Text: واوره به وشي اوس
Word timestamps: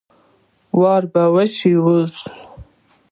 واوره 0.79 1.07
به 1.13 1.23
وشي 1.33 1.71
اوس 1.83 2.15